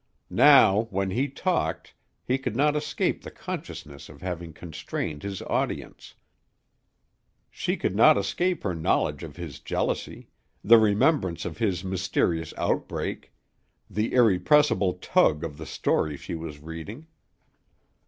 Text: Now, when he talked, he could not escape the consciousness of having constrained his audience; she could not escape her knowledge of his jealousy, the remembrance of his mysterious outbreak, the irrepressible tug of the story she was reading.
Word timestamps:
Now, 0.31 0.87
when 0.89 1.11
he 1.11 1.27
talked, 1.29 1.93
he 2.25 2.39
could 2.39 2.55
not 2.55 2.75
escape 2.75 3.21
the 3.21 3.29
consciousness 3.29 4.09
of 4.09 4.19
having 4.23 4.51
constrained 4.51 5.21
his 5.21 5.43
audience; 5.43 6.15
she 7.51 7.77
could 7.77 7.95
not 7.95 8.17
escape 8.17 8.63
her 8.63 8.73
knowledge 8.73 9.21
of 9.21 9.35
his 9.35 9.59
jealousy, 9.59 10.27
the 10.63 10.79
remembrance 10.79 11.45
of 11.45 11.59
his 11.59 11.83
mysterious 11.83 12.51
outbreak, 12.57 13.31
the 13.91 14.11
irrepressible 14.11 14.93
tug 14.93 15.43
of 15.43 15.57
the 15.59 15.67
story 15.67 16.17
she 16.17 16.33
was 16.33 16.59
reading. 16.61 17.05